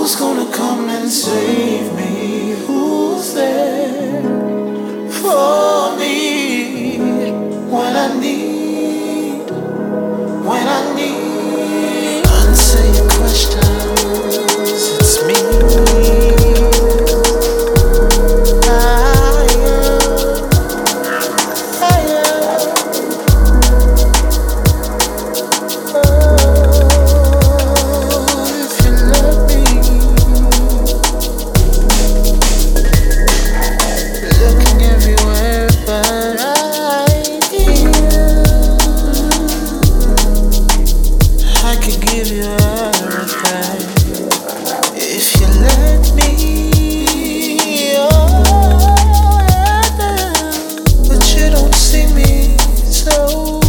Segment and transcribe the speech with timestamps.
[0.00, 0.06] for
[1.94, 2.09] me
[51.72, 53.59] see me so.